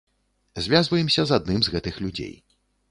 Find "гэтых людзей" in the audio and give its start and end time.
1.77-2.35